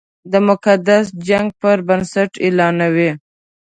[0.31, 3.11] د مقدس جنګ پر بنسټ اعلانوي.